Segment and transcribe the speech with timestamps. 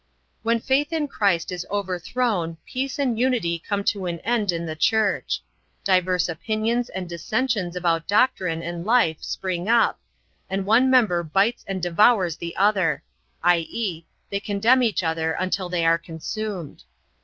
[0.41, 4.75] When faith in Christ is overthrown peace and unity come to an end in the
[4.75, 5.43] church.
[5.83, 9.99] Diverse opinions and dissensions about doctrine and life spring up,
[10.49, 13.03] and one member bites and devours the other,
[13.43, 16.83] i.e., they condemn each other until they are consumed.